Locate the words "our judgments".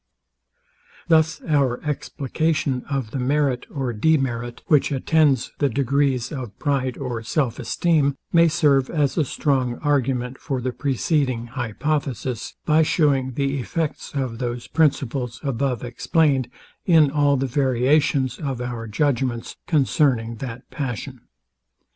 18.59-19.55